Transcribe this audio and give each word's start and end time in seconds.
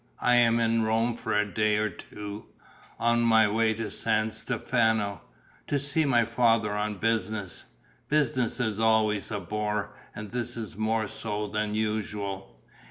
I 0.19 0.33
am 0.37 0.59
in 0.59 0.81
Rome 0.81 1.15
for 1.15 1.31
a 1.31 1.45
day 1.45 1.77
or 1.77 1.91
two, 1.91 2.47
on 2.97 3.21
my 3.21 3.47
way 3.47 3.75
to 3.75 3.91
San 3.91 4.31
Stefano, 4.31 5.21
to 5.67 5.77
see 5.77 6.05
my 6.05 6.25
father 6.25 6.71
on 6.73 6.97
business. 6.97 7.65
Business 8.09 8.59
is 8.59 8.79
always 8.79 9.29
a 9.29 9.39
bore; 9.39 9.95
and 10.15 10.31
this 10.31 10.57
is 10.57 10.75
more 10.75 11.07
so 11.07 11.45
than 11.45 11.75
usual. 11.75 12.59